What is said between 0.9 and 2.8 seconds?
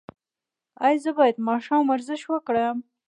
زه باید ماښام ورزش وکړم؟